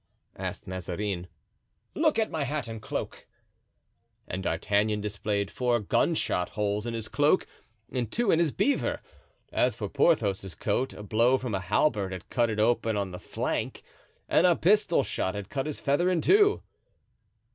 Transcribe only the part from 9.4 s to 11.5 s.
As for Porthos's coat, a blow